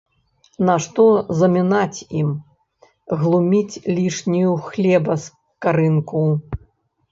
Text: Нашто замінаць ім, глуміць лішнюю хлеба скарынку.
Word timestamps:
Нашто 0.69 1.03
замінаць 1.41 1.99
ім, 2.21 2.31
глуміць 3.25 3.79
лішнюю 3.99 4.51
хлеба 4.67 5.21
скарынку. 5.29 6.27